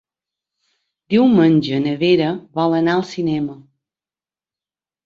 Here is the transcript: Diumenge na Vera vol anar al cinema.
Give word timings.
Diumenge 1.15 1.79
na 1.85 1.93
Vera 2.01 2.33
vol 2.61 2.77
anar 2.81 2.99
al 2.99 3.07
cinema. 3.15 3.61